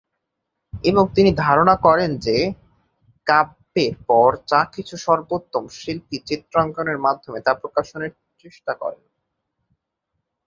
[0.83, 2.37] এবং তিনি ধারণা করেন যে,
[3.27, 8.03] কাব্যের পর যা কিছু সর্বোত্তম শিল্পী চিত্রাঙ্কনের মাধ্যমে তাই প্রকাশের
[8.39, 9.09] চেষ্টা করতেন।